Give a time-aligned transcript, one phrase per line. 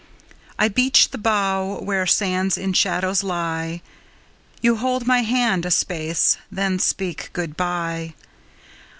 [0.57, 3.83] I beach the bow where sands in shadows lie;
[4.59, 8.15] You hold my hand a space, then speak good bye.